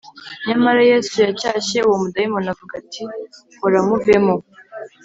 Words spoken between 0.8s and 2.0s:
yesu yacyashye uwo